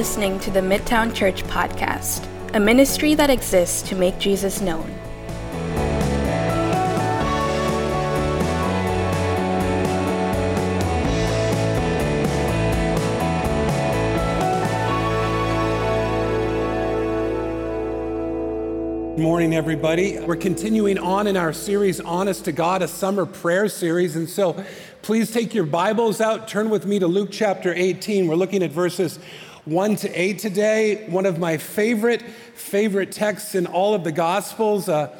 [0.00, 4.86] Listening to the Midtown Church Podcast, a ministry that exists to make Jesus known.
[19.16, 20.18] Good morning, everybody.
[20.18, 24.16] We're continuing on in our series, Honest to God, a summer prayer series.
[24.16, 24.64] And so
[25.02, 28.28] please take your Bibles out, turn with me to Luke chapter 18.
[28.28, 29.18] We're looking at verses
[29.66, 31.06] 1 to 8 today.
[31.08, 35.12] One of my favorite, favorite texts in all of the Gospels, a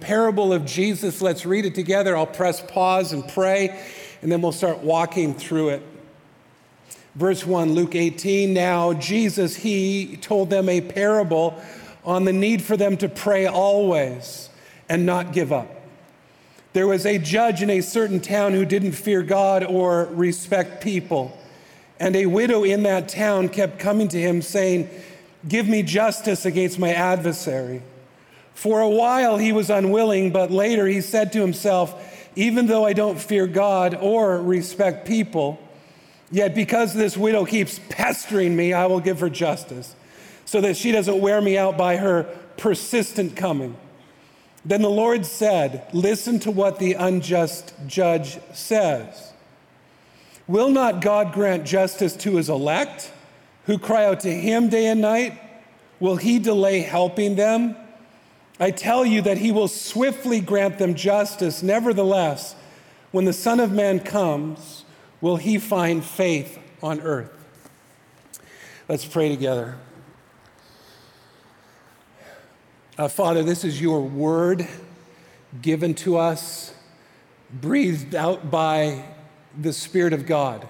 [0.00, 1.20] parable of Jesus.
[1.20, 2.16] Let's read it together.
[2.16, 3.82] I'll press pause and pray,
[4.22, 5.82] and then we'll start walking through it.
[7.16, 8.54] Verse 1, Luke 18.
[8.54, 11.60] Now, Jesus, he told them a parable
[12.04, 14.48] on the need for them to pray always
[14.88, 15.68] and not give up.
[16.74, 21.37] There was a judge in a certain town who didn't fear God or respect people.
[22.00, 24.88] And a widow in that town kept coming to him saying,
[25.46, 27.82] Give me justice against my adversary.
[28.54, 31.94] For a while he was unwilling, but later he said to himself,
[32.36, 35.60] Even though I don't fear God or respect people,
[36.30, 39.94] yet because this widow keeps pestering me, I will give her justice
[40.44, 42.24] so that she doesn't wear me out by her
[42.56, 43.76] persistent coming.
[44.64, 49.27] Then the Lord said, Listen to what the unjust judge says.
[50.48, 53.12] Will not God grant justice to his elect
[53.66, 55.38] who cry out to him day and night?
[56.00, 57.76] Will he delay helping them?
[58.58, 61.62] I tell you that he will swiftly grant them justice.
[61.62, 62.56] Nevertheless,
[63.10, 64.84] when the Son of Man comes,
[65.20, 67.30] will he find faith on earth?
[68.88, 69.76] Let's pray together.
[72.96, 74.66] Uh, Father, this is your word
[75.60, 76.74] given to us,
[77.52, 79.04] breathed out by
[79.56, 80.66] the Spirit of God,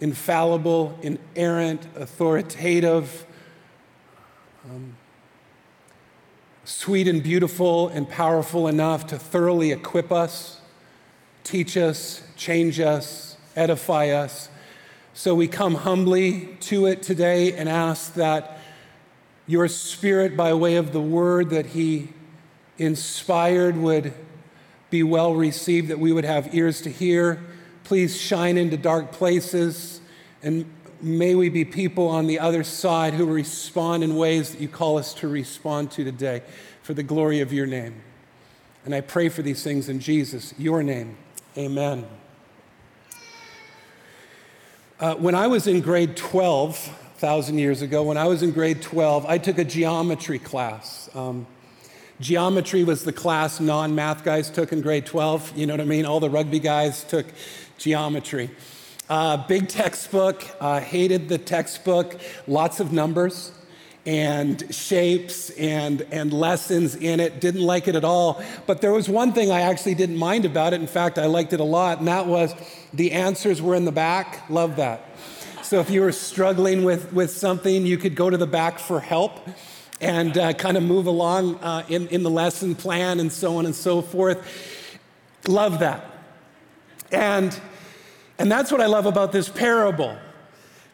[0.00, 3.26] infallible, inerrant, authoritative,
[4.68, 4.96] um,
[6.64, 10.60] sweet and beautiful and powerful enough to thoroughly equip us,
[11.42, 14.50] teach us, change us, edify us.
[15.14, 18.58] So we come humbly to it today and ask that
[19.46, 22.10] your spirit, by way of the word that he
[22.76, 24.12] inspired, would
[24.90, 27.42] be well received, that we would have ears to hear.
[27.88, 30.02] Please shine into dark places,
[30.42, 34.68] and may we be people on the other side who respond in ways that you
[34.68, 36.42] call us to respond to today
[36.82, 38.02] for the glory of your name.
[38.84, 41.16] And I pray for these things in Jesus, your name.
[41.56, 42.06] Amen.
[45.00, 46.76] Uh, when I was in grade 12,
[47.16, 51.08] thousand years ago, when I was in grade 12, I took a geometry class.
[51.14, 51.46] Um,
[52.20, 55.56] geometry was the class non math guys took in grade 12.
[55.56, 56.04] You know what I mean?
[56.04, 57.24] All the rugby guys took
[57.78, 58.50] geometry.
[59.08, 63.52] Uh, big textbook, uh, hated the textbook, lots of numbers
[64.04, 67.40] and shapes and, and lessons in it.
[67.40, 68.42] Didn't like it at all.
[68.66, 70.80] But there was one thing I actually didn't mind about it.
[70.80, 72.54] In fact, I liked it a lot, and that was
[72.94, 74.48] the answers were in the back.
[74.48, 75.04] Love that.
[75.62, 79.00] So if you were struggling with, with something, you could go to the back for
[79.00, 79.46] help
[80.00, 83.66] and uh, kind of move along uh, in, in the lesson plan and so on
[83.66, 84.98] and so forth.
[85.46, 86.17] Love that.
[87.12, 87.58] And,
[88.38, 90.16] and that's what I love about this parable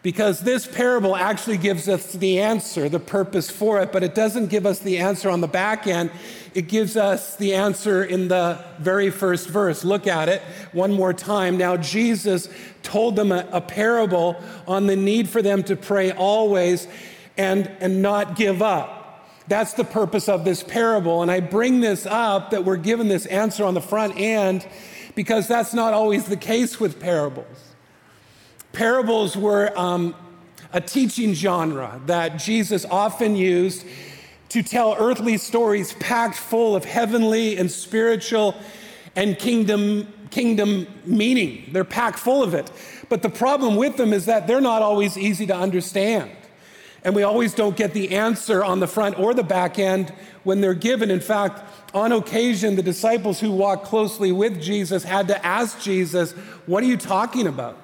[0.04, 4.48] because this parable actually gives us the answer, the purpose for it, but it doesn't
[4.48, 6.10] give us the answer on the back end.
[6.52, 9.82] It gives us the answer in the very first verse.
[9.82, 10.42] Look at it
[10.72, 11.56] one more time.
[11.56, 12.50] Now, Jesus
[12.82, 14.36] told them a, a parable
[14.68, 16.86] on the need for them to pray always
[17.38, 19.26] and, and not give up.
[19.48, 21.22] That's the purpose of this parable.
[21.22, 24.66] And I bring this up that we're given this answer on the front end
[25.14, 27.74] because that's not always the case with parables.
[28.72, 30.14] Parables were um,
[30.72, 33.86] a teaching genre that Jesus often used
[34.48, 38.54] to tell earthly stories packed full of heavenly and spiritual
[39.16, 41.68] and kingdom, kingdom meaning.
[41.72, 42.70] They're packed full of it.
[43.08, 46.30] But the problem with them is that they're not always easy to understand.
[47.04, 50.12] And we always don't get the answer on the front or the back end
[50.42, 51.10] when they're given.
[51.10, 51.60] In fact,
[51.94, 56.32] on occasion, the disciples who walked closely with Jesus had to ask Jesus,
[56.66, 57.78] What are you talking about?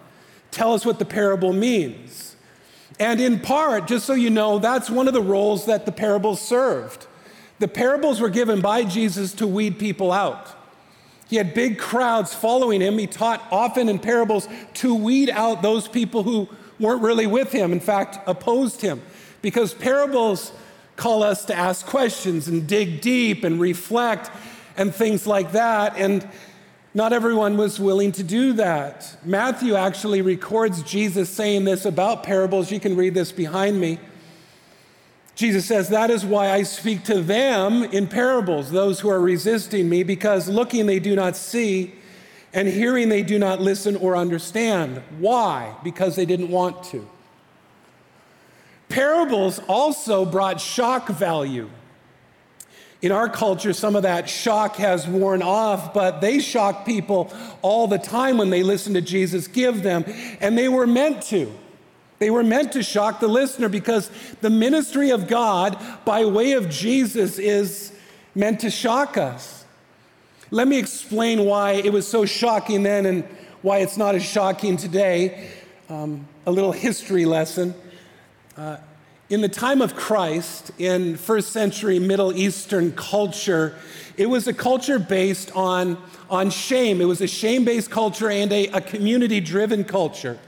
[0.50, 2.36] tell us what the parable means.
[2.98, 6.40] And in part, just so you know, that's one of the roles that the parables
[6.40, 7.06] served.
[7.58, 10.48] The parables were given by Jesus to weed people out.
[11.28, 12.98] He had big crowds following him.
[12.98, 16.48] He taught often in parables to weed out those people who
[16.78, 19.00] weren't really with him, in fact, opposed him.
[19.40, 20.52] Because parables
[21.00, 24.30] call us to ask questions and dig deep and reflect
[24.76, 25.96] and things like that.
[25.96, 26.28] And
[26.92, 29.16] Not everyone was willing to do that.
[29.24, 32.72] Matthew actually records Jesus saying this about parables.
[32.72, 33.98] You can read this behind me.
[35.36, 39.88] Jesus says, That is why I speak to them in parables, those who are resisting
[39.88, 41.94] me, because looking they do not see,
[42.52, 45.00] and hearing they do not listen or understand.
[45.18, 45.76] Why?
[45.84, 47.08] Because they didn't want to.
[48.90, 51.70] Parables also brought shock value.
[53.02, 57.32] In our culture, some of that shock has worn off, but they shock people
[57.62, 60.04] all the time when they listen to Jesus give them,
[60.40, 61.50] and they were meant to.
[62.18, 64.10] They were meant to shock the listener because
[64.42, 67.92] the ministry of God by way of Jesus is
[68.34, 69.64] meant to shock us.
[70.50, 73.24] Let me explain why it was so shocking then and
[73.62, 75.48] why it's not as shocking today.
[75.88, 77.72] Um, a little history lesson.
[78.60, 78.76] Uh,
[79.30, 83.74] in the time of Christ, in first century Middle Eastern culture,
[84.18, 85.96] it was a culture based on,
[86.28, 87.00] on shame.
[87.00, 90.38] It was a shame based culture and a, a community driven culture.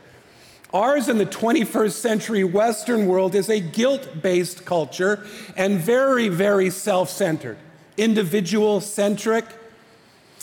[0.75, 5.27] Ours in the 21st century Western world is a guilt based culture
[5.57, 7.57] and very, very self centered,
[7.97, 9.47] individual centric.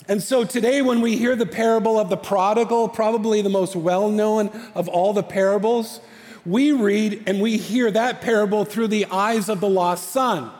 [0.08, 4.10] And so today, when we hear the parable of the prodigal, probably the most well
[4.10, 6.00] known of all the parables,
[6.46, 10.50] we read and we hear that parable through the eyes of the lost son.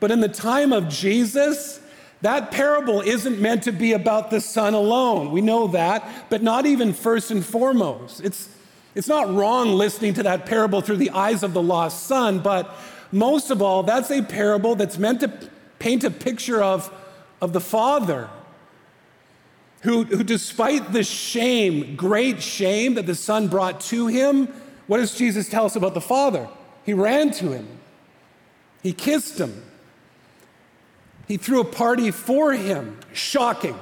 [0.00, 1.80] But in the time of Jesus,
[2.20, 5.30] that parable isn't meant to be about the son alone.
[5.32, 8.20] We know that, but not even first and foremost.
[8.20, 8.48] It's,
[8.94, 12.74] it's not wrong listening to that parable through the eyes of the lost son, but
[13.12, 15.32] most of all, that's a parable that's meant to
[15.78, 16.92] paint a picture of,
[17.40, 18.28] of the father
[19.82, 24.48] who, who, despite the shame, great shame that the son brought to him,
[24.88, 26.48] what does Jesus tell us about the Father?
[26.84, 27.68] He ran to him,
[28.82, 29.62] he kissed him,
[31.28, 32.98] he threw a party for him.
[33.12, 33.78] Shocking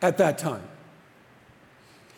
[0.00, 0.62] at that time.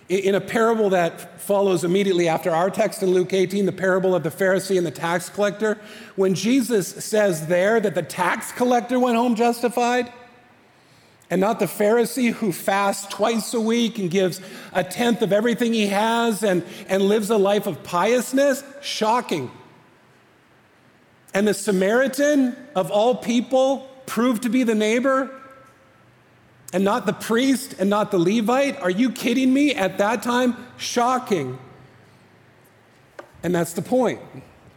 [0.08, 4.25] In a parable that follows immediately after our text in Luke 18, the parable of
[4.25, 5.79] the Pharisee and the tax collector,
[6.17, 10.12] when Jesus says there that the tax collector went home justified,
[11.31, 14.41] and not the Pharisee who fasts twice a week and gives
[14.73, 18.65] a tenth of everything he has and, and lives a life of piousness?
[18.82, 19.50] Shocking.
[21.32, 25.31] And the Samaritan, of all people, proved to be the neighbor
[26.73, 28.81] and not the priest and not the Levite?
[28.81, 29.75] Are you kidding me?
[29.75, 31.59] At that time, shocking.
[33.43, 34.21] And that's the point.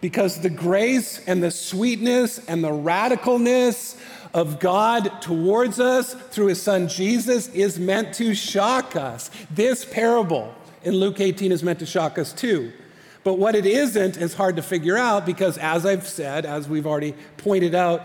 [0.01, 3.97] Because the grace and the sweetness and the radicalness
[4.33, 9.29] of God towards us through his son Jesus is meant to shock us.
[9.51, 10.53] This parable
[10.83, 12.71] in Luke 18 is meant to shock us too.
[13.23, 16.85] But what it isn't is hard to figure out because, as I've said, as we've
[16.85, 18.01] already pointed out,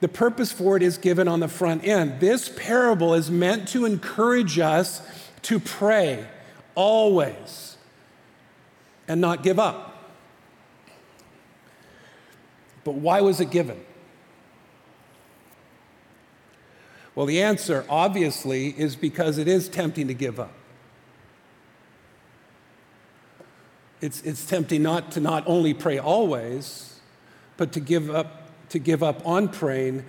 [0.00, 2.20] the purpose for it is given on the front end.
[2.20, 5.02] This parable is meant to encourage us
[5.42, 6.26] to pray
[6.74, 7.76] always
[9.08, 10.04] and not give up.
[12.84, 13.80] But why was it given?
[17.16, 20.52] Well, the answer, obviously, is because it is tempting to give up.
[24.02, 27.00] It's, it's tempting not to not only pray always,
[27.56, 30.04] but to give up, to give up on praying.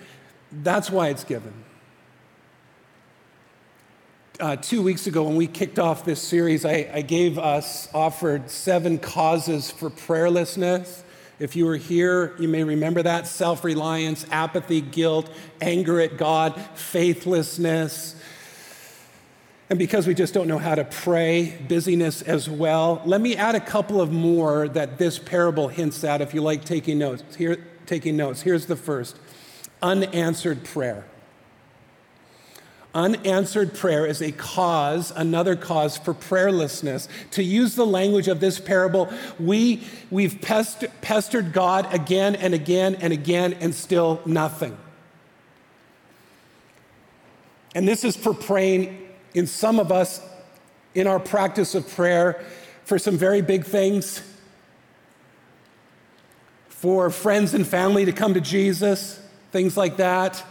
[0.52, 1.54] That's why it's given.
[4.42, 8.52] Uh, two weeks ago, when we kicked off this series, I, I gave us, offered
[8.52, 11.04] seven causes for prayerlessness.
[11.40, 15.30] If you were here, you may remember that self reliance, apathy, guilt,
[15.62, 18.16] anger at God, faithlessness.
[19.70, 23.02] And because we just don't know how to pray, busyness as well.
[23.06, 26.64] Let me add a couple of more that this parable hints at if you like
[26.64, 27.36] taking notes.
[27.36, 28.42] Here, taking notes.
[28.42, 29.18] Here's the first
[29.82, 31.06] unanswered prayer.
[32.98, 37.08] Unanswered prayer is a cause, another cause for prayerlessness.
[37.30, 42.96] To use the language of this parable, we, we've pester, pestered God again and again
[42.96, 44.76] and again, and still nothing.
[47.76, 50.20] And this is for praying in some of us
[50.96, 52.44] in our practice of prayer
[52.84, 54.24] for some very big things,
[56.68, 60.44] for friends and family to come to Jesus, things like that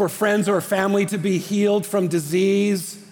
[0.00, 3.04] for friends or family to be healed from disease,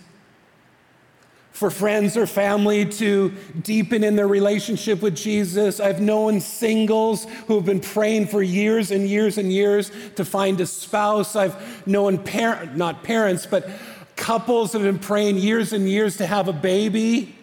[1.53, 3.31] for friends or family to
[3.61, 5.81] deepen in their relationship with Jesus.
[5.81, 10.59] I've known singles who have been praying for years and years and years to find
[10.63, 11.37] a spouse.
[11.37, 13.69] I've known parent, not parents, but
[14.17, 17.37] couples have been praying years and years to have a baby,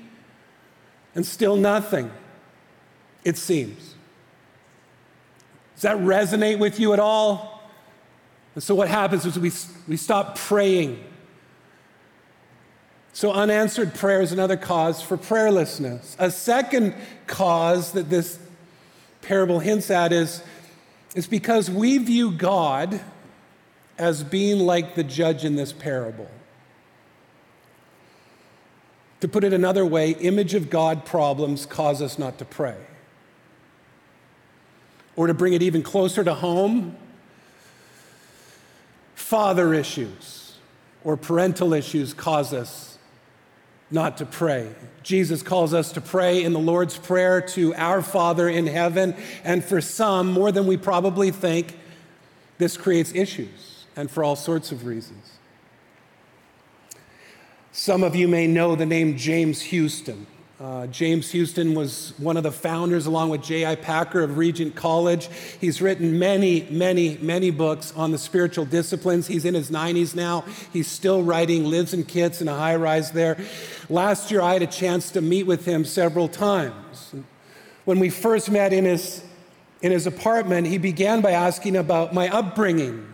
[1.14, 2.10] and still nothing,
[3.24, 3.94] it seems.
[5.76, 7.55] Does that resonate with you at all?
[8.56, 9.52] And so what happens is we,
[9.88, 11.04] we stop praying.
[13.12, 16.16] So unanswered prayer is another cause for prayerlessness.
[16.20, 16.96] A second
[17.28, 18.40] cause that this
[19.22, 20.42] parable hints at is,
[21.16, 23.02] is because we view God
[23.98, 26.30] as being like the judge in this parable.
[29.22, 32.78] To put it another way, image of God problems cause us not to pray.
[35.16, 36.98] Or to bring it even closer to home,
[39.26, 40.54] father issues
[41.04, 43.00] or parental issues cause us
[43.90, 44.70] not to pray.
[45.02, 49.64] Jesus calls us to pray in the Lord's Prayer to our Father in heaven, and
[49.64, 51.76] for some, more than we probably think,
[52.60, 55.40] this creates issues, and for all sorts of reasons.
[57.72, 60.28] Some of you may know the name James Houston.
[60.58, 63.76] Uh, James Houston was one of the founders, along with J.I.
[63.76, 65.28] Packer of Regent College.
[65.60, 69.28] He's written many, many, many books on the spiritual disciplines.
[69.28, 70.46] He's in his 90s now.
[70.72, 73.38] He's still writing, lives in Kits in a high rise there.
[73.90, 77.14] Last year, I had a chance to meet with him several times.
[77.84, 79.26] When we first met in his,
[79.82, 83.12] in his apartment, he began by asking about my upbringing.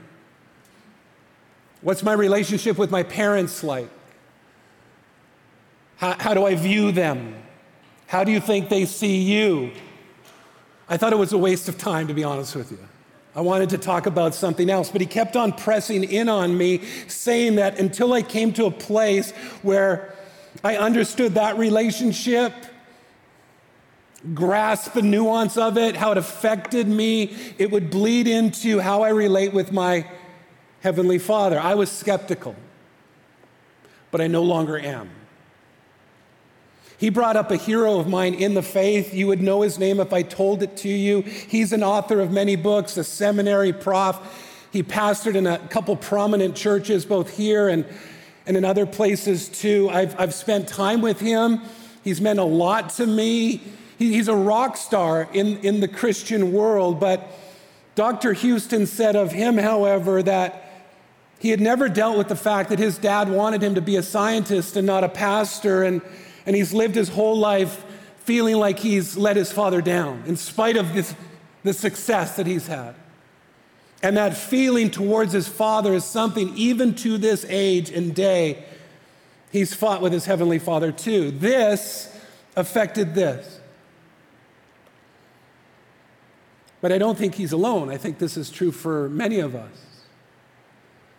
[1.81, 3.89] What's my relationship with my parents like?
[6.01, 7.36] How, how do I view them?
[8.08, 9.72] How do you think they see you?
[10.89, 12.79] I thought it was a waste of time, to be honest with you.
[13.36, 16.81] I wanted to talk about something else, but he kept on pressing in on me,
[17.08, 19.29] saying that until I came to a place
[19.62, 20.15] where
[20.63, 22.51] I understood that relationship,
[24.34, 29.10] grasped the nuance of it, how it affected me, it would bleed into how I
[29.10, 30.10] relate with my
[30.79, 31.60] Heavenly Father.
[31.60, 32.55] I was skeptical,
[34.10, 35.12] but I no longer am.
[37.01, 39.12] He brought up a hero of mine in the faith.
[39.12, 41.22] You would know his name if I told it to you.
[41.22, 44.20] He's an author of many books, a seminary prof.
[44.72, 47.88] He pastored in a couple prominent churches, both here and,
[48.46, 49.89] and in other places too.
[49.89, 51.62] I've, I've spent time with him.
[52.03, 53.63] He's meant a lot to me.
[53.98, 57.00] He, he's a rock star in, in the Christian world.
[57.00, 57.31] But
[57.96, 58.34] Dr.
[58.34, 60.72] Houston said of him, however, that
[61.39, 64.03] he had never dealt with the fact that his dad wanted him to be a
[64.03, 65.81] scientist and not a pastor.
[65.81, 66.03] And
[66.45, 67.83] and he's lived his whole life
[68.24, 71.15] feeling like he's let his father down in spite of this,
[71.63, 72.95] the success that he's had.
[74.03, 78.63] And that feeling towards his father is something, even to this age and day,
[79.51, 81.31] he's fought with his heavenly father too.
[81.31, 82.15] This
[82.55, 83.60] affected this.
[86.79, 87.89] But I don't think he's alone.
[87.89, 89.69] I think this is true for many of us.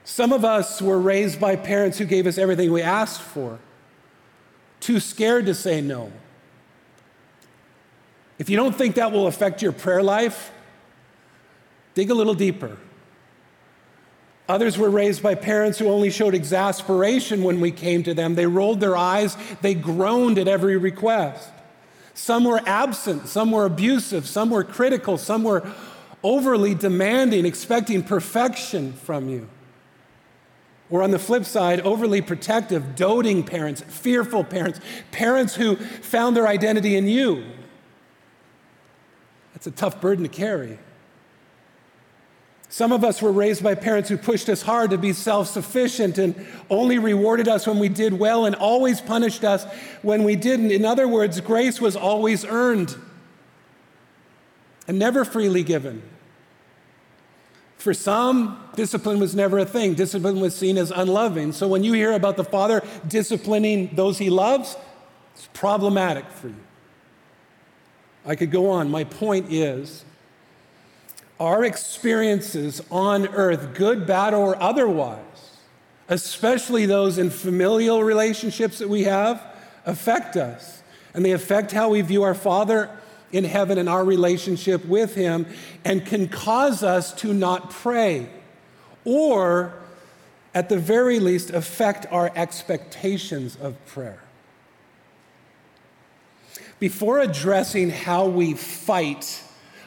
[0.04, 3.60] Some of us were raised by parents who gave us everything we asked for
[4.82, 6.12] too scared to say no.
[8.38, 10.50] If you don't think that will affect your prayer life,
[11.94, 12.76] dig a little deeper.
[14.48, 18.34] Others were raised by parents who only showed exasperation when we came to them.
[18.34, 21.48] They rolled their eyes, they groaned at every request.
[22.14, 25.66] Some were absent, some were abusive, some were critical, some were
[26.24, 29.48] overly demanding, expecting perfection from you.
[30.92, 34.78] Or on the flip side, overly protective, doting parents, fearful parents,
[35.10, 37.44] parents who found their identity in you.
[39.54, 40.78] That's a tough burden to carry.
[42.68, 46.18] Some of us were raised by parents who pushed us hard to be self sufficient
[46.18, 49.64] and only rewarded us when we did well and always punished us
[50.02, 50.72] when we didn't.
[50.72, 52.94] In other words, grace was always earned
[54.86, 56.02] and never freely given.
[57.82, 59.94] For some, discipline was never a thing.
[59.94, 61.50] Discipline was seen as unloving.
[61.50, 64.76] So when you hear about the Father disciplining those he loves,
[65.34, 66.54] it's problematic for you.
[68.24, 68.88] I could go on.
[68.88, 70.04] My point is
[71.40, 75.58] our experiences on earth, good, bad, or otherwise,
[76.08, 79.44] especially those in familial relationships that we have,
[79.86, 80.84] affect us.
[81.14, 82.96] And they affect how we view our Father
[83.32, 85.46] in heaven and our relationship with Him
[85.84, 88.28] and can cause us to not pray
[89.04, 89.72] or,
[90.54, 94.20] at the very least, affect our expectations of prayer.
[96.78, 99.42] Before addressing how we fight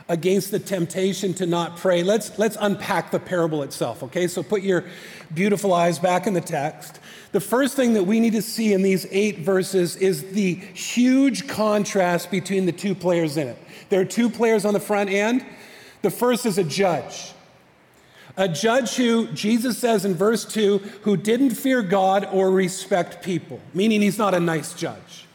[0.07, 4.27] against the temptation to not pray, let's, let's unpack the parable itself, okay?
[4.27, 4.85] So put your
[5.33, 6.99] beautiful eyes back in the text.
[7.35, 11.49] The first thing that we need to see in these eight verses is the huge
[11.49, 13.57] contrast between the two players in it.
[13.89, 15.45] There are two players on the front end.
[16.01, 17.33] The first is a judge.
[18.37, 23.59] A judge who, Jesus says in verse 2, who didn't fear God or respect people,
[23.73, 25.27] meaning he's not a nice judge.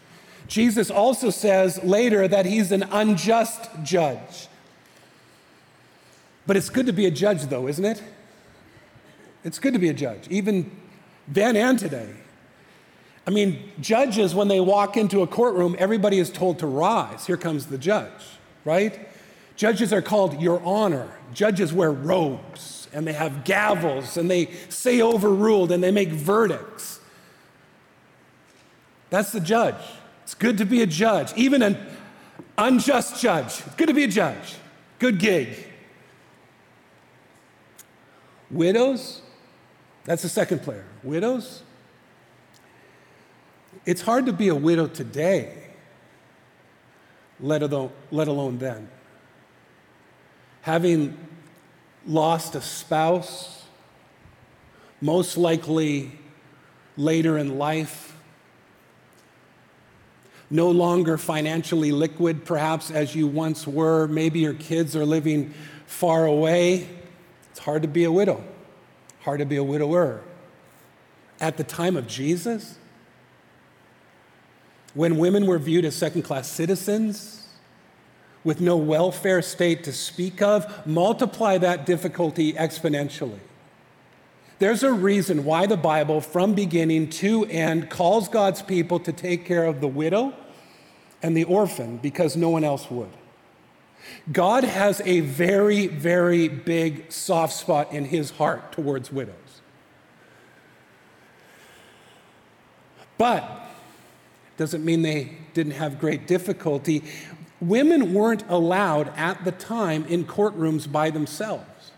[0.49, 4.49] Jesus also says later that he's an unjust judge.
[6.47, 8.02] But it's good to be a judge, though, isn't it?
[9.45, 10.80] It's good to be a judge, even
[11.30, 12.10] then and today.
[13.26, 17.26] I mean, judges, when they walk into a courtroom, everybody is told to rise.
[17.26, 18.10] Here comes the judge,
[18.64, 19.08] right?
[19.56, 21.08] Judges are called Your Honor.
[21.32, 26.99] Judges wear robes and they have gavels and they say overruled and they make verdicts.
[29.10, 29.82] That's the judge.
[30.25, 31.76] It's good to be a judge, even an
[32.56, 33.62] unjust judge.
[33.66, 34.56] It's good to be a judge.
[34.99, 35.49] Good gig.
[38.50, 39.22] Widows,
[40.04, 40.84] that's the second player.
[41.02, 41.62] Widows,
[43.87, 45.57] it's hard to be a widow today,
[47.40, 48.88] let alone, let alone then.
[50.62, 51.16] Having
[52.07, 53.64] lost a spouse,
[55.00, 56.19] most likely
[56.97, 58.16] later in life,
[60.50, 64.09] no longer financially liquid, perhaps as you once were.
[64.09, 65.54] Maybe your kids are living
[65.87, 66.88] far away.
[67.50, 68.45] It's hard to be a widow,
[69.21, 70.23] hard to be a widower.
[71.40, 72.76] At the time of Jesus,
[74.94, 77.49] when women were viewed as second class citizens
[78.42, 83.38] with no welfare state to speak of, multiply that difficulty exponentially.
[84.59, 89.47] There's a reason why the Bible, from beginning to end, calls God's people to take
[89.47, 90.35] care of the widow
[91.23, 93.11] and the orphan because no one else would.
[94.30, 99.39] God has a very, very big soft spot in his heart towards widows.
[103.20, 103.68] But
[104.56, 107.04] doesn't mean they didn't have great difficulty.
[107.60, 111.92] Women weren't allowed at the time in courtrooms by themselves.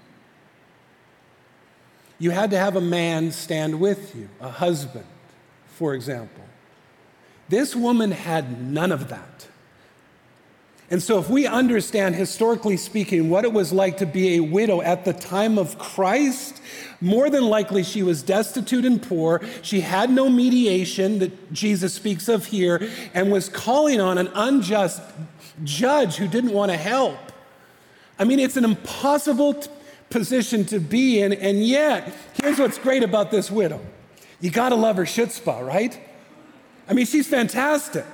[2.18, 5.06] You had to have a man stand with you, a husband,
[5.68, 6.42] for example.
[7.48, 9.46] This woman had none of that.
[10.92, 14.82] And so, if we understand, historically speaking, what it was like to be a widow
[14.82, 16.60] at the time of Christ,
[17.00, 19.40] more than likely she was destitute and poor.
[19.62, 25.00] She had no mediation that Jesus speaks of here, and was calling on an unjust
[25.64, 27.18] judge who didn't want to help.
[28.18, 29.70] I mean, it's an impossible t-
[30.10, 33.80] position to be in, and yet, here's what's great about this widow
[34.42, 35.98] you gotta love her chutzpah, right?
[36.86, 38.04] I mean, she's fantastic.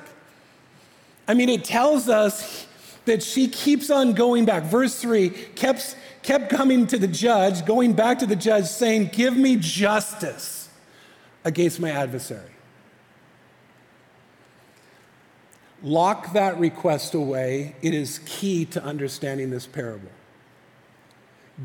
[1.28, 2.66] I mean, it tells us
[3.04, 4.64] that she keeps on going back.
[4.64, 9.36] Verse 3 kept, kept coming to the judge, going back to the judge, saying, Give
[9.36, 10.70] me justice
[11.44, 12.50] against my adversary.
[15.82, 17.76] Lock that request away.
[17.82, 20.10] It is key to understanding this parable.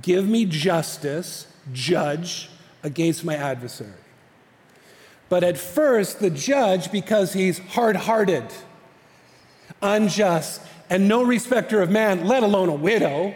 [0.01, 2.49] Give me justice, judge,
[2.83, 3.91] against my adversary.
[5.29, 8.45] But at first, the judge, because he's hard hearted,
[9.83, 13.35] unjust, and no respecter of man, let alone a widow,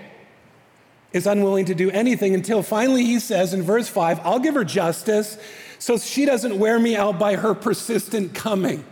[1.14, 4.64] is unwilling to do anything until finally he says in verse 5, I'll give her
[4.64, 5.38] justice
[5.80, 8.84] so she doesn't wear me out by her persistent coming.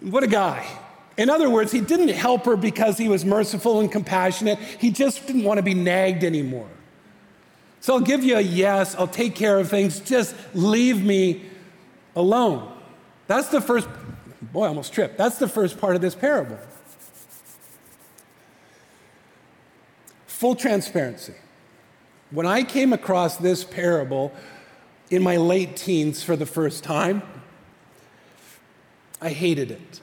[0.00, 0.66] What a guy.
[1.16, 4.58] In other words, he didn't help her because he was merciful and compassionate.
[4.58, 6.68] He just didn't want to be nagged anymore.
[7.80, 11.46] So I'll give you a yes, I'll take care of things, just leave me
[12.14, 12.70] alone.
[13.26, 13.88] That's the first,
[14.42, 15.18] boy, I almost tripped.
[15.18, 16.58] That's the first part of this parable.
[20.26, 21.34] Full transparency.
[22.30, 24.32] When I came across this parable
[25.10, 27.22] in my late teens for the first time,
[29.20, 30.00] I hated it.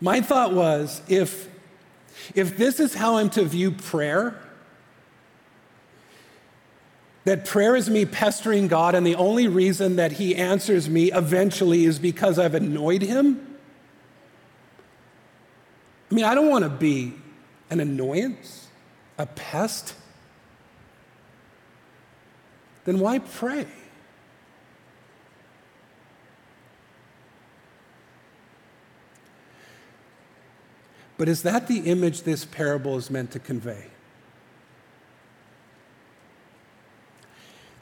[0.00, 1.50] My thought was if,
[2.34, 4.40] if this is how I'm to view prayer,
[7.24, 11.84] that prayer is me pestering God, and the only reason that He answers me eventually
[11.84, 13.56] is because I've annoyed Him.
[16.10, 17.14] I mean, I don't want to be
[17.70, 18.68] an annoyance,
[19.18, 19.94] a pest.
[22.84, 23.66] Then why pray?
[31.16, 33.86] But is that the image this parable is meant to convey?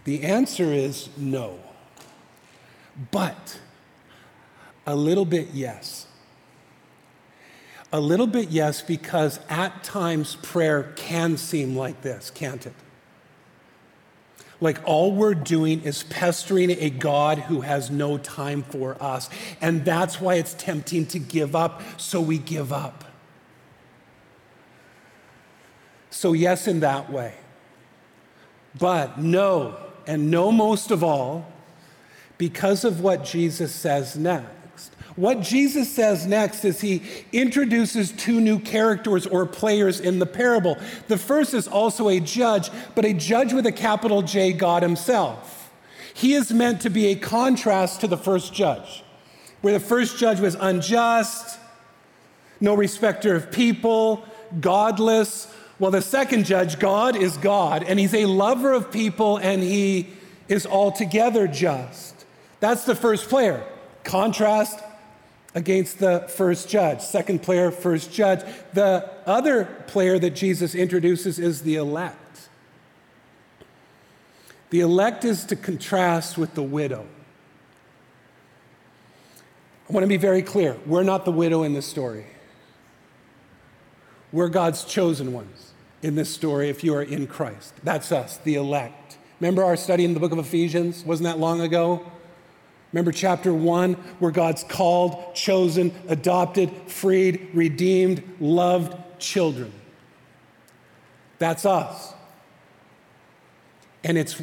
[0.04, 1.58] The answer is no.
[3.10, 3.60] But
[4.86, 6.06] a little bit yes.
[7.92, 12.74] A little bit yes, because at times prayer can seem like this, can't it?
[14.60, 19.28] Like all we're doing is pestering a God who has no time for us.
[19.60, 23.04] And that's why it's tempting to give up, so we give up.
[26.10, 27.34] So, yes, in that way.
[28.78, 31.46] But no, and know most of all,
[32.38, 34.92] because of what Jesus says next.
[35.14, 40.78] What Jesus says next is he introduces two new characters or players in the parable.
[41.08, 45.70] The first is also a judge, but a judge with a capital J, God Himself.
[46.14, 49.04] He is meant to be a contrast to the first judge,
[49.60, 51.58] where the first judge was unjust,
[52.60, 54.24] no respecter of people,
[54.60, 55.52] godless.
[55.82, 60.10] Well, the second judge, God, is God, and He's a lover of people, and He
[60.46, 62.24] is altogether just.
[62.60, 63.66] That's the first player.
[64.04, 64.78] Contrast
[65.56, 67.00] against the first judge.
[67.00, 68.48] Second player, first judge.
[68.74, 72.48] The other player that Jesus introduces is the elect.
[74.70, 77.04] The elect is to contrast with the widow.
[79.90, 80.76] I want to be very clear.
[80.86, 82.26] We're not the widow in this story.
[84.30, 85.71] We're God's chosen ones
[86.02, 87.74] in this story if you are in Christ.
[87.82, 89.16] That's us, the elect.
[89.40, 91.04] Remember our study in the book of Ephesians?
[91.04, 92.04] Wasn't that long ago?
[92.92, 99.72] Remember chapter one, where God's called, chosen, adopted, freed, redeemed, loved children.
[101.38, 102.12] That's us.
[104.04, 104.40] And it's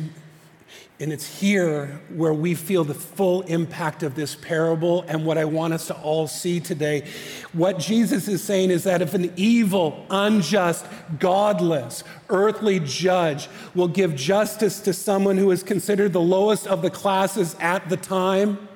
[1.01, 5.45] and it's here where we feel the full impact of this parable and what I
[5.45, 7.07] want us to all see today.
[7.53, 10.85] What Jesus is saying is that if an evil, unjust,
[11.17, 16.89] godless, earthly judge will give justice to someone who is considered the lowest of the
[16.89, 18.67] classes at the time,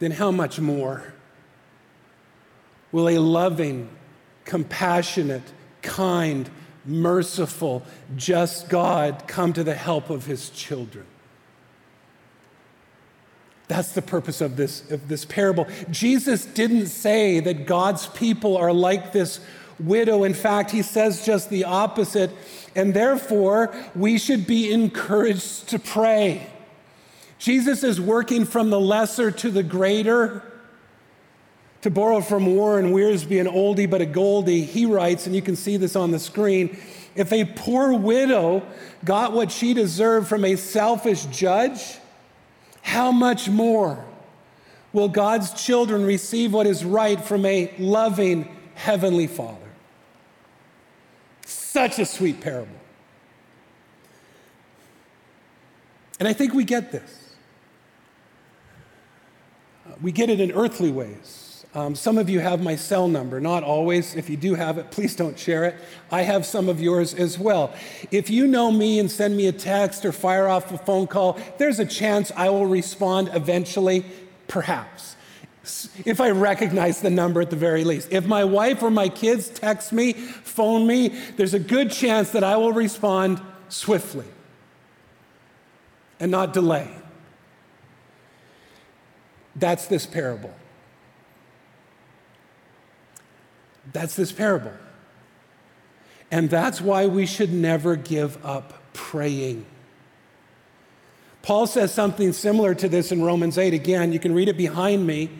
[0.00, 1.14] then how much more
[2.90, 3.88] will a loving,
[4.44, 6.50] compassionate, kind,
[6.88, 7.84] merciful,
[8.16, 11.06] just God come to the help of his children.
[13.68, 15.66] That's the purpose of this, of this parable.
[15.90, 19.40] Jesus didn't say that God's people are like this
[19.78, 20.24] widow.
[20.24, 22.30] In fact, he says just the opposite.
[22.74, 26.48] And therefore, we should be encouraged to pray.
[27.38, 30.42] Jesus is working from the lesser to the greater.
[31.82, 35.54] To borrow from Warren Wiersbe, an oldie but a goldie, he writes, and you can
[35.54, 36.76] see this on the screen
[37.18, 38.62] if a poor widow
[39.04, 41.98] got what she deserved from a selfish judge,
[42.80, 44.04] how much more
[44.92, 49.58] will God's children receive what is right from a loving Heavenly Father?
[51.44, 52.70] Such a sweet parable.
[56.20, 57.34] And I think we get this.
[60.00, 61.37] We get it in earthly ways.
[61.74, 64.16] Um, some of you have my cell number, not always.
[64.16, 65.76] If you do have it, please don't share it.
[66.10, 67.74] I have some of yours as well.
[68.10, 71.38] If you know me and send me a text or fire off a phone call,
[71.58, 74.06] there's a chance I will respond eventually,
[74.46, 75.16] perhaps.
[76.06, 78.08] If I recognize the number at the very least.
[78.10, 82.42] If my wife or my kids text me, phone me, there's a good chance that
[82.42, 84.24] I will respond swiftly
[86.18, 86.90] and not delay.
[89.54, 90.54] That's this parable.
[93.92, 94.72] That's this parable.
[96.30, 99.64] And that's why we should never give up praying.
[101.42, 103.72] Paul says something similar to this in Romans 8.
[103.72, 105.30] Again, you can read it behind me.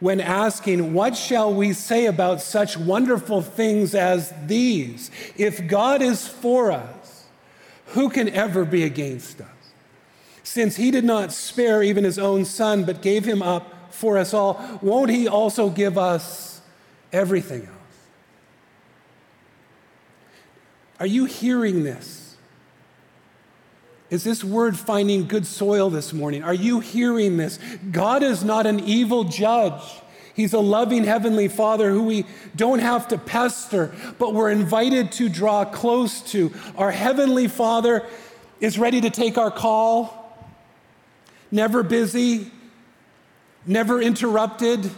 [0.00, 5.10] When asking, What shall we say about such wonderful things as these?
[5.38, 7.24] If God is for us,
[7.86, 9.48] who can ever be against us?
[10.42, 14.34] Since he did not spare even his own son, but gave him up for us
[14.34, 16.60] all, won't he also give us
[17.12, 17.75] everything else?
[20.98, 22.36] Are you hearing this?
[24.08, 26.42] Is this word finding good soil this morning?
[26.42, 27.58] Are you hearing this?
[27.90, 29.82] God is not an evil judge.
[30.34, 35.28] He's a loving Heavenly Father who we don't have to pester, but we're invited to
[35.28, 36.52] draw close to.
[36.76, 38.06] Our Heavenly Father
[38.60, 40.36] is ready to take our call,
[41.50, 42.50] never busy,
[43.66, 44.90] never interrupted.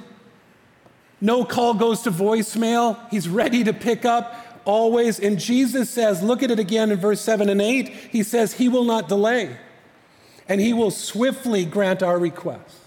[1.20, 2.98] No call goes to voicemail.
[3.10, 5.18] He's ready to pick up always.
[5.18, 7.88] And Jesus says, look at it again in verse 7 and 8.
[7.88, 9.56] He says, He will not delay,
[10.46, 12.78] and He will swiftly grant our requests.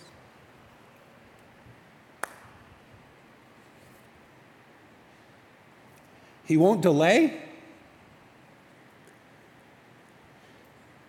[6.46, 7.42] He won't delay.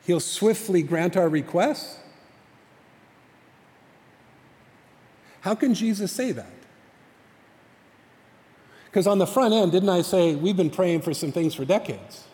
[0.05, 1.99] He'll swiftly grant our requests.
[5.41, 6.62] How can Jesus say that?
[8.93, 11.65] Because on the front end, didn't I say, we've been praying for some things for
[11.65, 12.25] decades?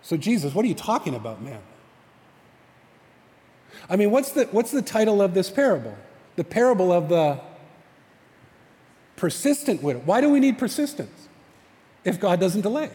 [0.00, 1.60] So, Jesus, what are you talking about, man?
[3.90, 5.94] I mean, what's the, what's the title of this parable?
[6.36, 7.40] The parable of the
[9.16, 10.00] persistent widow.
[10.06, 11.28] Why do we need persistence
[12.02, 12.90] if God doesn't delay?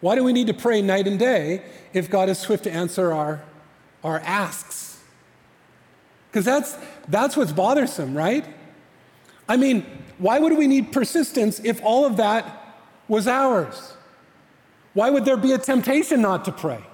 [0.00, 3.12] Why do we need to pray night and day if God is swift to answer
[3.12, 3.42] our,
[4.04, 5.02] our asks
[6.30, 8.46] Because that's, that's what's bothersome, right?
[9.50, 9.84] I mean,
[10.18, 12.76] why would we need persistence if all of that
[13.08, 13.94] was ours?
[14.94, 16.84] Why would there be a temptation not to pray?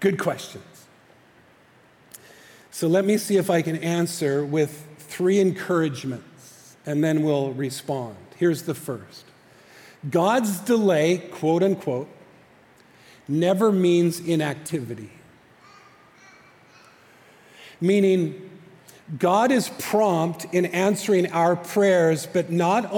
[0.00, 0.64] Good questions.
[2.70, 8.16] So let me see if I can answer with three encouragements, and then we'll respond.
[8.36, 9.26] Here's the first
[10.08, 12.08] God's delay, quote unquote,
[13.28, 15.10] never means inactivity.
[17.78, 18.47] Meaning,
[19.16, 22.92] God is prompt in answering our prayers, but not,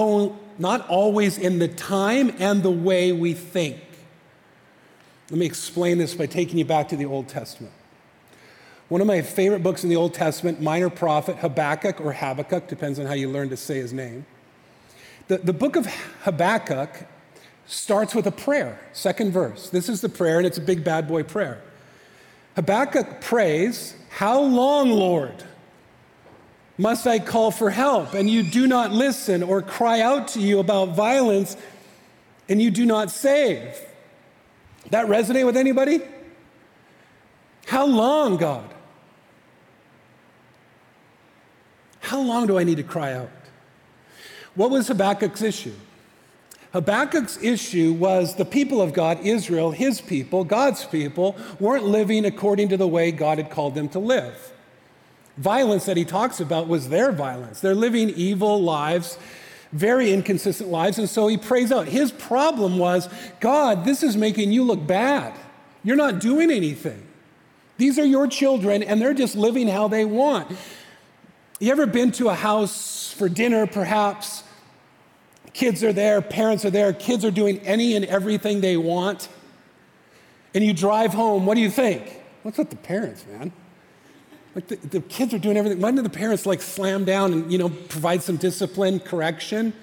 [0.59, 3.77] not always in the time and the way we think.
[5.29, 7.71] Let me explain this by taking you back to the Old Testament.
[8.89, 12.99] One of my favorite books in the Old Testament, Minor Prophet, Habakkuk or Habakkuk, depends
[12.99, 14.25] on how you learn to say his name.
[15.29, 15.85] The, the book of
[16.23, 17.07] Habakkuk
[17.65, 19.69] starts with a prayer, second verse.
[19.69, 21.61] This is the prayer, and it's a big bad boy prayer.
[22.57, 25.45] Habakkuk prays, How long, Lord?
[26.81, 30.57] Must I call for help and you do not listen, or cry out to you
[30.57, 31.55] about violence
[32.49, 33.79] and you do not save?
[34.89, 36.01] That resonate with anybody?
[37.67, 38.67] How long, God?
[41.99, 43.29] How long do I need to cry out?
[44.55, 45.75] What was Habakkuk's issue?
[46.73, 52.69] Habakkuk's issue was the people of God, Israel, his people, God's people, weren't living according
[52.69, 54.51] to the way God had called them to live.
[55.37, 57.61] Violence that he talks about was their violence.
[57.61, 59.17] They're living evil lives,
[59.71, 61.87] very inconsistent lives, and so he prays out.
[61.87, 65.33] His problem was God, this is making you look bad.
[65.83, 67.07] You're not doing anything.
[67.77, 70.55] These are your children, and they're just living how they want.
[71.59, 74.43] You ever been to a house for dinner, perhaps?
[75.53, 79.29] Kids are there, parents are there, kids are doing any and everything they want.
[80.53, 82.21] And you drive home, what do you think?
[82.43, 83.51] What's with the parents, man?
[84.53, 85.79] Like the, the kids are doing everything.
[85.79, 89.73] Why didn't the parents like slam down and, you know, provide some discipline, correction?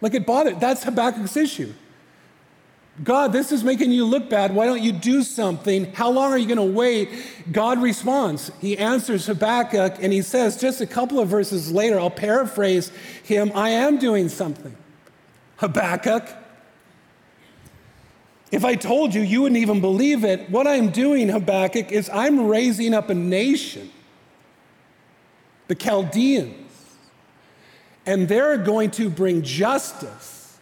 [0.00, 0.60] Like it bothered.
[0.60, 1.72] That's Habakkuk's issue.
[3.02, 4.54] God, this is making you look bad.
[4.54, 5.92] Why don't you do something?
[5.92, 7.10] How long are you going to wait?
[7.52, 8.50] God responds.
[8.60, 12.90] He answers Habakkuk and he says, just a couple of verses later, I'll paraphrase
[13.22, 14.76] him I am doing something.
[15.58, 16.28] Habakkuk.
[18.50, 20.48] If I told you, you wouldn't even believe it.
[20.50, 23.90] What I'm doing, Habakkuk, is I'm raising up a nation,
[25.68, 26.72] the Chaldeans,
[28.04, 30.58] and they're going to bring justice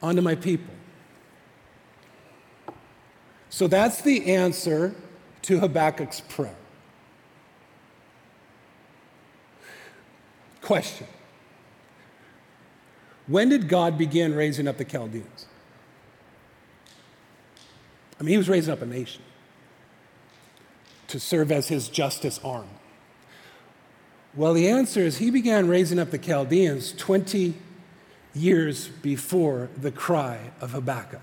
[0.00, 0.74] onto my people.
[3.50, 4.94] So that's the answer
[5.42, 6.56] to Habakkuk's prayer.
[10.62, 11.08] Question
[13.26, 15.46] when did God begin raising up the Chaldeans?
[18.18, 19.22] I mean, he was raising up a nation
[21.08, 22.68] to serve as his justice arm.
[24.34, 27.54] Well, the answer is he began raising up the Chaldeans 20
[28.34, 31.20] years before the cry of Habakkuk.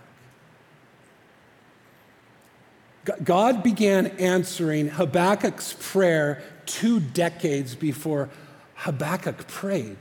[3.23, 8.29] God began answering Habakkuk's prayer two decades before
[8.75, 9.97] Habakkuk prayed.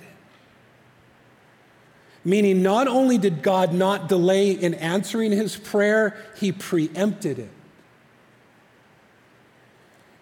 [2.24, 7.50] Meaning, not only did God not delay in answering his prayer, he preempted it.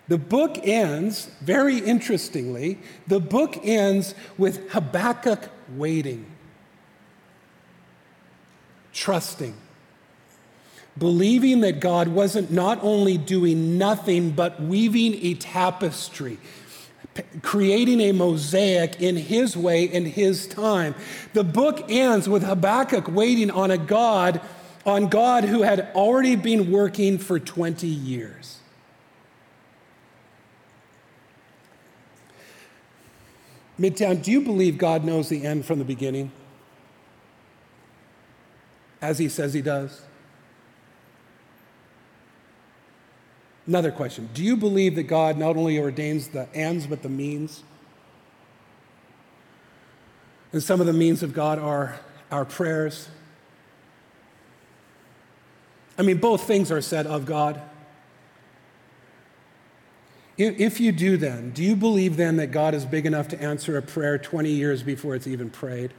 [0.08, 6.26] The book ends, very interestingly, the book ends with Habakkuk waiting,
[8.92, 9.54] trusting,
[10.96, 16.38] believing that God wasn't not only doing nothing, but weaving a tapestry
[17.42, 20.94] creating a mosaic in his way, in his time.
[21.32, 24.40] The book ends with Habakkuk waiting on a God,
[24.84, 28.55] on God who had already been working for 20 years.
[33.78, 36.32] Midtown, do you believe God knows the end from the beginning?
[39.02, 40.02] As he says he does?
[43.66, 47.62] Another question Do you believe that God not only ordains the ends, but the means?
[50.52, 51.98] And some of the means of God are
[52.30, 53.08] our prayers.
[55.98, 57.60] I mean, both things are said of God.
[60.38, 63.78] If you do, then, do you believe then that God is big enough to answer
[63.78, 65.94] a prayer 20 years before it's even prayed?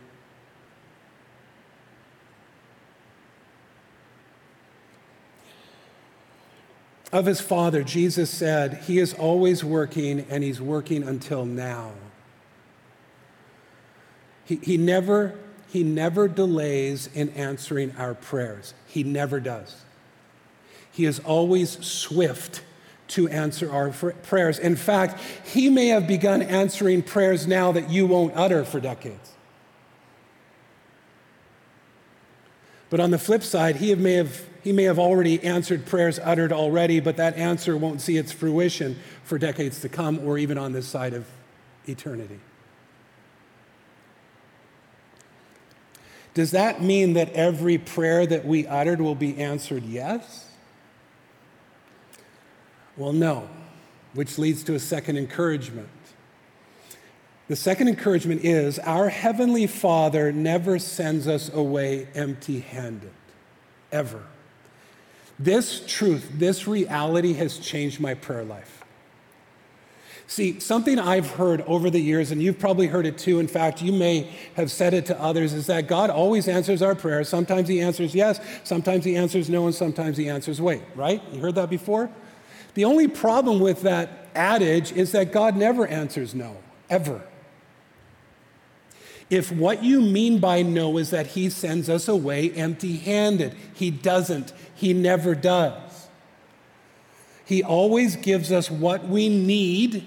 [7.12, 11.91] of his Father, Jesus said, He is always working and He's working until now.
[14.45, 19.84] He, he, never, he never delays in answering our prayers, He never does.
[20.91, 22.62] He is always swift
[23.10, 24.60] to answer our prayers.
[24.60, 29.32] In fact, He may have begun answering prayers now that you won't utter for decades.
[32.89, 36.52] But on the flip side, He may have, he may have already answered prayers uttered
[36.52, 40.74] already, but that answer won't see its fruition for decades to come or even on
[40.74, 41.26] this side of
[41.86, 42.39] eternity.
[46.34, 50.46] Does that mean that every prayer that we uttered will be answered yes?
[52.97, 53.47] Well, no,
[54.13, 55.89] which leads to a second encouragement.
[57.47, 63.13] The second encouragement is our Heavenly Father never sends us away empty handed,
[63.91, 64.23] ever.
[65.39, 68.83] This truth, this reality has changed my prayer life.
[70.29, 73.81] See, something I've heard over the years, and you've probably heard it too, in fact,
[73.81, 77.29] you may have said it to others, is that God always answers our prayers.
[77.29, 81.21] Sometimes He answers yes, sometimes He answers no, and sometimes He answers wait, right?
[81.31, 82.10] You heard that before?
[82.78, 86.58] The only problem with that adage is that God never answers no,
[86.92, 87.24] ever.
[89.32, 93.90] If what you mean by no is that He sends us away empty handed, He
[93.90, 94.54] doesn't.
[94.76, 96.08] He never does.
[97.46, 100.06] He always gives us what we need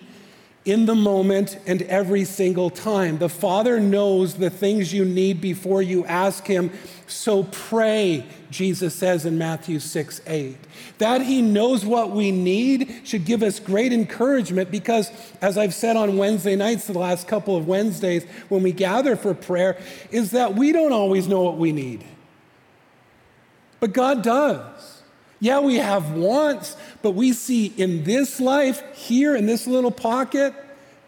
[0.64, 3.18] in the moment and every single time.
[3.18, 6.70] The Father knows the things you need before you ask Him.
[7.10, 10.56] So pray, Jesus says in Matthew 6 8.
[10.98, 15.96] That He knows what we need should give us great encouragement because, as I've said
[15.96, 19.78] on Wednesday nights, the last couple of Wednesdays, when we gather for prayer,
[20.10, 22.04] is that we don't always know what we need.
[23.80, 25.02] But God does.
[25.40, 30.54] Yeah, we have wants, but we see in this life, here in this little pocket,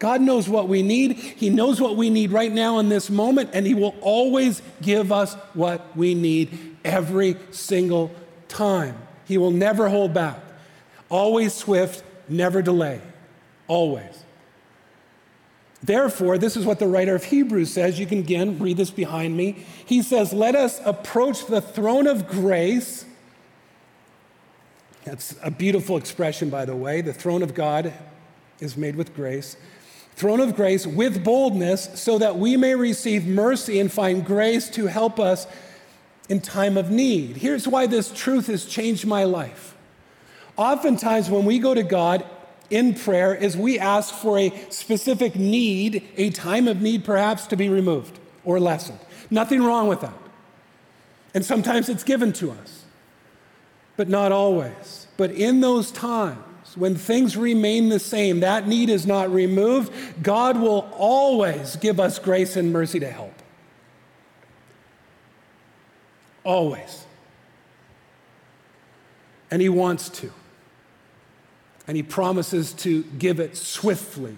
[0.03, 1.13] God knows what we need.
[1.13, 5.13] He knows what we need right now in this moment, and He will always give
[5.13, 8.11] us what we need every single
[8.49, 8.97] time.
[9.23, 10.37] He will never hold back.
[11.07, 12.99] Always swift, never delay.
[13.69, 14.25] Always.
[15.81, 17.97] Therefore, this is what the writer of Hebrews says.
[17.97, 19.65] You can again read this behind me.
[19.85, 23.05] He says, Let us approach the throne of grace
[25.05, 27.01] that's a beautiful expression, by the way.
[27.01, 27.93] The throne of God
[28.59, 29.57] is made with grace.
[30.15, 34.87] Throne of grace with boldness, so that we may receive mercy and find grace to
[34.87, 35.47] help us
[36.29, 37.37] in time of need.
[37.37, 39.75] Here's why this truth has changed my life.
[40.55, 42.25] Oftentimes, when we go to God
[42.69, 47.55] in prayer, is we ask for a specific need, a time of need perhaps, to
[47.55, 48.99] be removed or lessened.
[49.29, 50.13] Nothing wrong with that.
[51.33, 52.83] And sometimes it's given to us
[53.95, 55.07] but not always.
[55.17, 56.39] But in those times,
[56.75, 59.91] when things remain the same, that need is not removed,
[60.23, 63.33] God will always give us grace and mercy to help.
[66.43, 67.05] Always.
[69.51, 70.31] And He wants to.
[71.87, 74.37] And He promises to give it swiftly.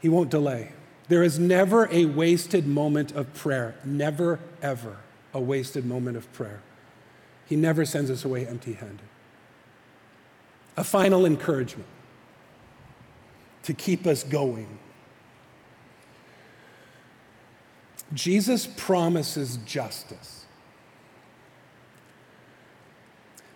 [0.00, 0.72] He won't delay.
[1.08, 3.76] There is never a wasted moment of prayer.
[3.84, 4.98] Never, ever
[5.32, 6.60] a wasted moment of prayer.
[7.46, 9.07] He never sends us away empty handed.
[10.78, 11.88] A final encouragement
[13.64, 14.78] to keep us going.
[18.14, 20.44] Jesus promises justice.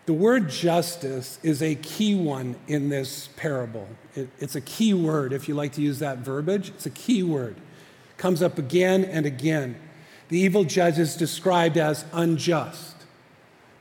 [0.07, 3.87] The word justice is a key one in this parable.
[4.17, 6.71] It, it's a key word, if you like to use that verbiage.
[6.71, 7.55] It's a key word.
[7.57, 9.77] It comes up again and again.
[10.29, 12.97] The evil judge is described as unjust.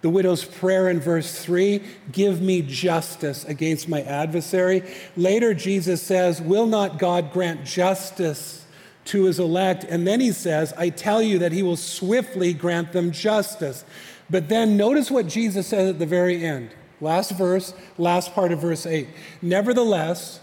[0.02, 4.84] The widow's prayer in verse 3 give me justice against my adversary.
[5.16, 8.66] Later, Jesus says, Will not God grant justice
[9.06, 9.84] to his elect?
[9.84, 13.86] And then he says, I tell you that he will swiftly grant them justice.
[14.30, 16.72] But then notice what Jesus says at the very end.
[17.00, 19.08] Last verse, last part of verse 8.
[19.42, 20.40] Nevertheless,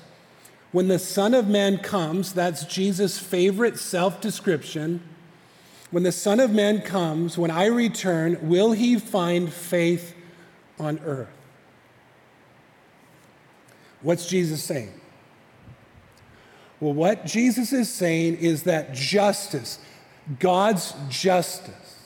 [0.70, 5.02] when the Son of Man comes, that's Jesus' favorite self description
[5.90, 10.14] when the Son of Man comes, when I return, will he find faith
[10.78, 11.28] on earth?
[14.02, 14.92] What's Jesus saying?
[16.80, 19.78] Well, what Jesus is saying is that justice,
[20.38, 21.96] God's justice,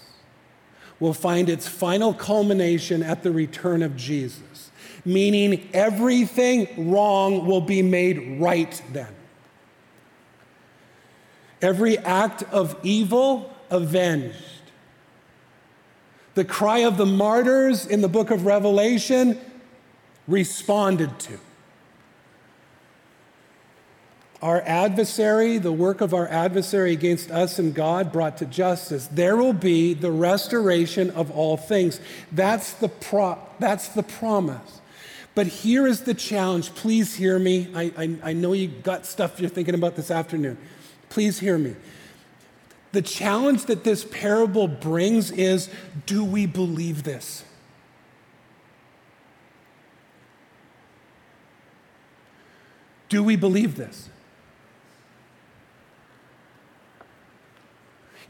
[0.98, 4.70] will find its final culmination at the return of Jesus,
[5.04, 9.12] meaning everything wrong will be made right then.
[11.60, 14.36] Every act of evil avenged.
[16.34, 19.38] The cry of the martyrs in the book of Revelation
[20.28, 21.38] responded to.
[24.40, 29.06] Our adversary, the work of our adversary against us and God brought to justice.
[29.06, 32.00] There will be the restoration of all things.
[32.32, 34.80] That's the, pro- that's the promise.
[35.34, 36.74] But here is the challenge.
[36.74, 37.68] Please hear me.
[37.74, 40.58] I, I, I know you got stuff you're thinking about this afternoon.
[41.08, 41.76] Please hear me.
[42.92, 45.70] The challenge that this parable brings is
[46.04, 47.44] do we believe this?
[53.08, 54.08] Do we believe this?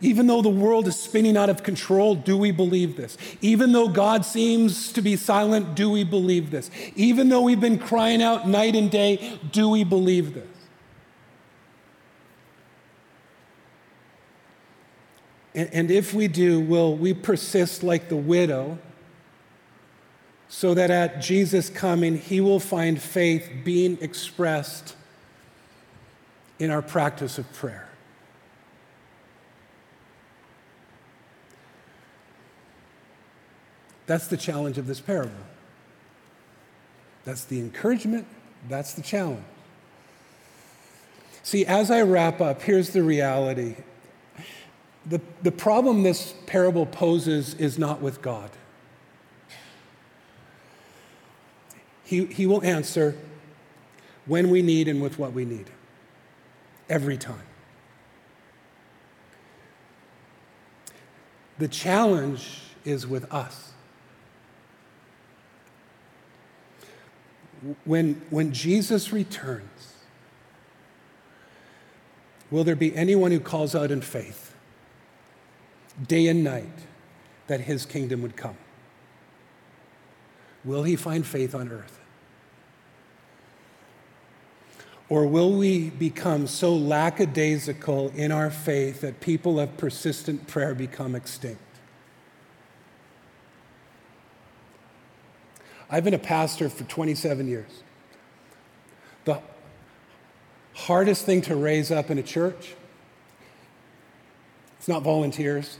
[0.01, 3.17] Even though the world is spinning out of control, do we believe this?
[3.41, 6.71] Even though God seems to be silent, do we believe this?
[6.97, 10.51] Even though we've been crying out night and day, do we believe this?
[15.55, 18.78] And, if we do, will we persist like the widow
[20.48, 24.96] so that at Jesus' coming, he will find faith being expressed
[26.59, 27.86] in our practice of prayer?
[34.07, 35.32] That's the challenge of this parable.
[37.24, 38.26] That's the encouragement,
[38.68, 39.44] that's the challenge.
[41.42, 43.76] See, as I wrap up, here's the reality.
[45.07, 48.50] The, the problem this parable poses is not with God.
[52.05, 53.16] He, he will answer
[54.26, 55.70] when we need and with what we need,
[56.88, 57.46] every time.
[61.59, 63.72] The challenge is with us.
[67.84, 69.94] when, when Jesus returns,
[72.50, 74.51] will there be anyone who calls out in faith,
[76.07, 76.86] day and night,
[77.47, 78.57] that his kingdom would come?
[80.64, 81.99] Will he find faith on earth?
[85.09, 91.14] Or will we become so lackadaisical in our faith that people of persistent prayer become
[91.14, 91.61] extinct?
[95.90, 97.82] I've been a pastor for 27 years.
[99.26, 99.43] The
[100.72, 102.74] hardest thing to raise up in a church,
[104.83, 105.78] it's not volunteers,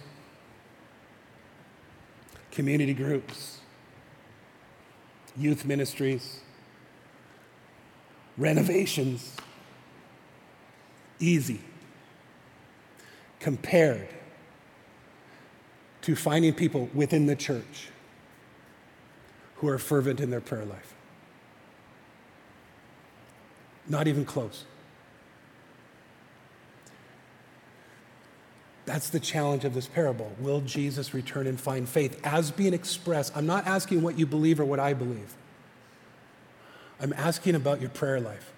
[2.53, 3.59] community groups,
[5.37, 6.39] youth ministries,
[8.39, 9.35] renovations.
[11.19, 11.61] Easy
[13.41, 14.07] compared
[16.03, 17.89] to finding people within the church
[19.57, 20.95] who are fervent in their prayer life.
[23.89, 24.65] Not even close.
[28.85, 30.33] That's the challenge of this parable.
[30.41, 33.37] Will Jesus return and find faith as being expressed?
[33.37, 35.37] I'm not asking what you believe or what I believe.
[37.01, 38.53] I'm asking about your prayer life.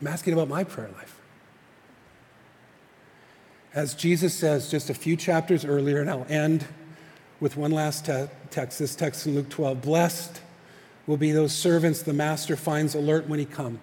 [0.00, 1.20] I'm asking about my prayer life.
[3.74, 6.66] As Jesus says just a few chapters earlier, and I'll end
[7.40, 10.40] with one last te- text, this text in Luke 12 Blessed
[11.06, 13.80] will be those servants the master finds alert when he comes.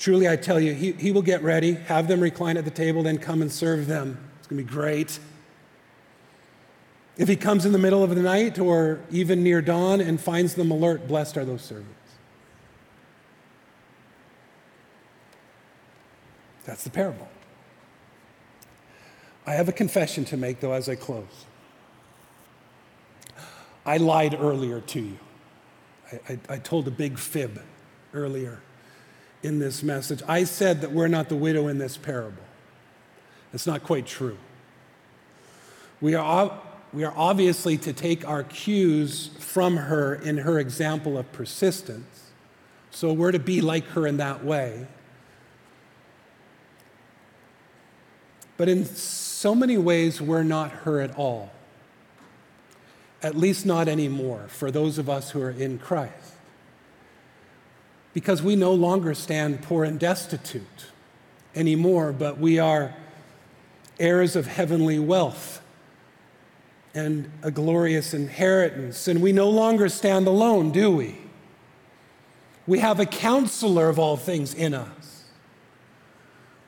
[0.00, 3.02] Truly, I tell you, he, he will get ready, have them recline at the table,
[3.02, 4.16] then come and serve them.
[4.38, 5.20] It's going to be great.
[7.18, 10.54] If he comes in the middle of the night or even near dawn and finds
[10.54, 11.92] them alert, blessed are those servants.
[16.64, 17.28] That's the parable.
[19.46, 21.44] I have a confession to make, though, as I close.
[23.84, 25.18] I lied earlier to you.
[26.10, 27.62] I, I, I, told a big fib
[28.14, 28.62] earlier
[29.42, 30.22] in this message.
[30.28, 32.42] I said that we're not the widow in this parable.
[33.52, 34.38] It's not quite true.
[36.00, 36.60] We are,
[36.92, 42.30] we are obviously to take our cues from her in her example of persistence.
[42.90, 44.86] So we're to be like her in that way.
[48.56, 51.50] But in so many ways, we're not her at all.
[53.22, 56.34] At least not anymore for those of us who are in Christ.
[58.12, 60.86] Because we no longer stand poor and destitute
[61.54, 62.94] anymore, but we are
[63.98, 65.62] heirs of heavenly wealth
[66.94, 69.06] and a glorious inheritance.
[69.06, 71.18] And we no longer stand alone, do we?
[72.66, 75.24] We have a counselor of all things in us.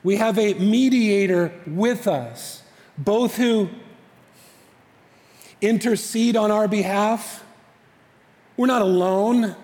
[0.03, 2.63] We have a mediator with us
[2.97, 3.69] both who
[5.61, 7.43] intercede on our behalf.
[8.57, 9.55] We're not alone.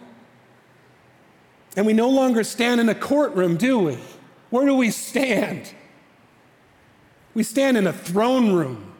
[1.79, 3.97] And we no longer stand in a courtroom, do we?
[4.49, 5.73] Where do we stand?
[7.33, 8.91] We stand in a throne room.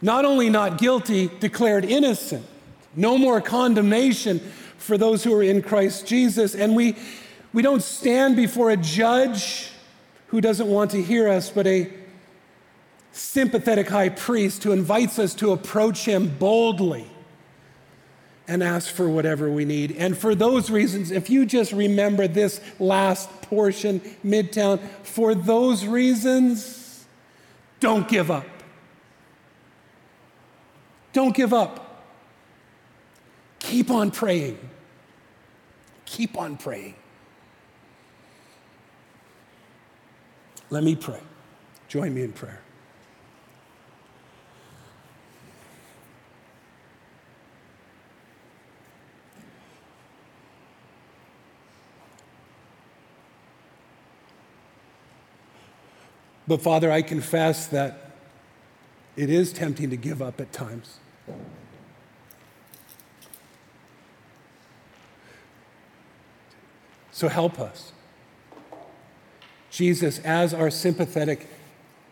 [0.00, 2.46] Not only not guilty, declared innocent.
[2.94, 4.38] No more condemnation
[4.78, 6.54] for those who are in Christ Jesus.
[6.54, 6.94] And we,
[7.52, 9.72] we don't stand before a judge
[10.28, 11.92] who doesn't want to hear us, but a
[13.10, 17.10] sympathetic high priest who invites us to approach him boldly
[18.50, 19.92] and ask for whatever we need.
[19.92, 27.06] And for those reasons, if you just remember this last portion, Midtown, for those reasons,
[27.78, 28.44] don't give up.
[31.12, 32.04] Don't give up.
[33.60, 34.58] Keep on praying.
[36.04, 36.96] Keep on praying.
[40.70, 41.20] Let me pray.
[41.86, 42.62] Join me in prayer.
[56.50, 58.10] But Father, I confess that
[59.14, 60.98] it is tempting to give up at times.
[67.12, 67.92] So help us.
[69.70, 71.46] Jesus, as our sympathetic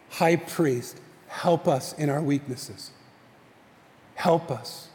[0.09, 2.93] high priest, help us in our weaknesses.
[4.15, 4.87] Help us.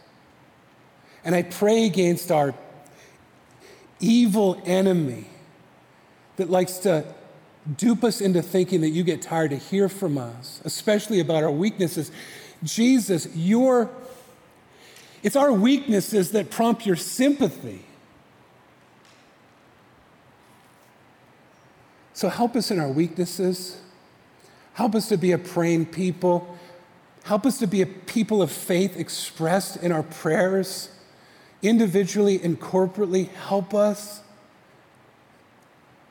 [1.25, 2.55] And I pray against our
[3.99, 5.25] evil enemy
[6.37, 7.03] that likes to
[7.77, 11.51] dupe us into thinking that you get tired to hear from us, especially about our
[11.51, 12.11] weaknesses.
[12.63, 13.89] Jesus, your
[15.23, 17.85] it's our weaknesses that prompt your sympathy.
[22.13, 23.79] So help us in our weaknesses.
[24.73, 26.57] Help us to be a praying people.
[27.23, 30.89] Help us to be a people of faith expressed in our prayers,
[31.61, 33.29] individually and corporately.
[33.29, 34.21] Help us.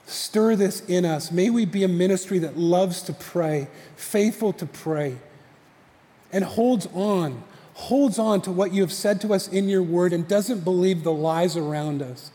[0.06, 1.30] Stir this in us.
[1.30, 5.16] May we be a ministry that loves to pray, faithful to pray,
[6.32, 7.42] and holds on,
[7.74, 11.04] holds on to what you have said to us in your word and doesn't believe
[11.04, 12.30] the lies around us,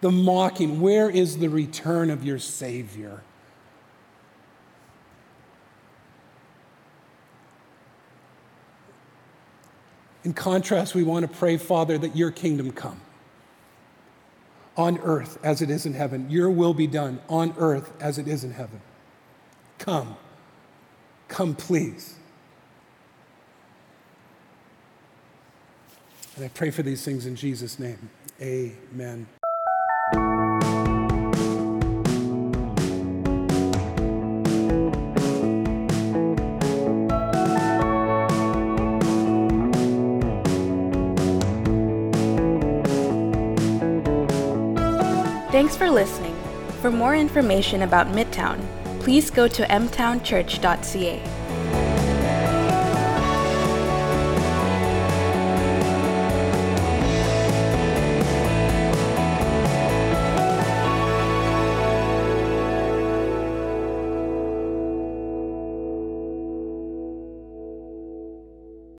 [0.00, 0.80] the mocking.
[0.80, 3.22] Where is the return of your Savior?
[10.24, 13.00] In contrast, we want to pray, Father, that your kingdom come
[14.78, 16.30] on earth as it is in heaven.
[16.30, 18.80] Your will be done on earth as it is in heaven.
[19.78, 20.16] Come.
[21.26, 22.14] Come, please.
[26.36, 28.08] And I pray for these things in Jesus' name.
[28.40, 29.26] Amen.
[45.78, 46.36] For listening.
[46.82, 48.58] For more information about Midtown,
[49.00, 51.37] please go to mtownchurch.ca.